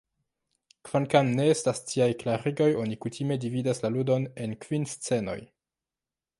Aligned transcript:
Kvankam 0.87 1.29
ne 1.39 1.45
estas 1.55 1.81
tiaj 1.91 2.07
klarigoj 2.23 2.69
oni 2.85 2.97
kutime 3.05 3.39
dividas 3.47 3.85
la 3.87 3.95
ludon 3.99 4.29
en 4.47 4.59
kvin 4.67 4.93
scenoj. 4.99 5.41